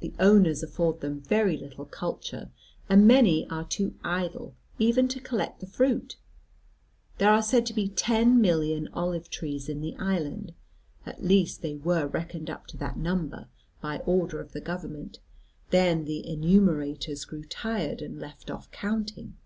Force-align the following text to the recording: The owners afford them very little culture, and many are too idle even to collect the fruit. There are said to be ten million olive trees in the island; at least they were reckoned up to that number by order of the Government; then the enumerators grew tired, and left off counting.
The 0.00 0.12
owners 0.18 0.62
afford 0.62 1.00
them 1.00 1.22
very 1.22 1.56
little 1.56 1.86
culture, 1.86 2.50
and 2.90 3.06
many 3.06 3.48
are 3.48 3.64
too 3.66 3.94
idle 4.04 4.54
even 4.78 5.08
to 5.08 5.18
collect 5.18 5.60
the 5.60 5.66
fruit. 5.66 6.18
There 7.16 7.30
are 7.30 7.40
said 7.40 7.64
to 7.64 7.72
be 7.72 7.88
ten 7.88 8.38
million 8.38 8.90
olive 8.92 9.30
trees 9.30 9.70
in 9.70 9.80
the 9.80 9.96
island; 9.96 10.52
at 11.06 11.24
least 11.24 11.62
they 11.62 11.74
were 11.74 12.06
reckoned 12.06 12.50
up 12.50 12.66
to 12.66 12.76
that 12.76 12.98
number 12.98 13.48
by 13.80 14.00
order 14.00 14.40
of 14.42 14.52
the 14.52 14.60
Government; 14.60 15.20
then 15.70 16.04
the 16.04 16.28
enumerators 16.30 17.24
grew 17.24 17.44
tired, 17.44 18.02
and 18.02 18.18
left 18.18 18.50
off 18.50 18.70
counting. 18.72 19.38